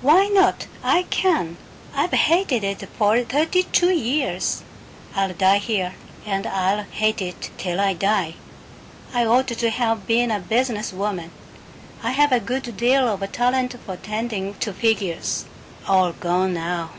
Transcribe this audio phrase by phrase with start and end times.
[0.00, 0.68] "Why not?
[0.84, 1.56] I can!
[1.92, 4.62] I've hated it for thirty two years.
[5.16, 8.34] I'll die here and I'll hate it till I die.
[9.12, 11.32] I ought to have been a business woman.
[12.00, 15.46] I had a good deal of talent for tending to figures.
[15.88, 16.90] All gone now.